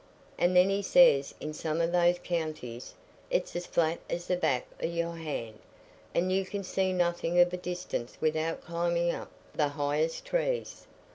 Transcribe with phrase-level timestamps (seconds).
[0.39, 2.95] And then he says in some o' those counties
[3.29, 5.59] it's as flat as the back o' your hand,
[6.15, 10.87] and you can see nothing of a distance without climbing up the highest trees.